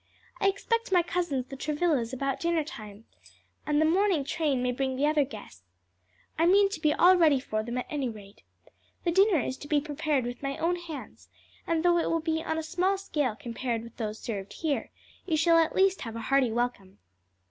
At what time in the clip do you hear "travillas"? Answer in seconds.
1.55-2.11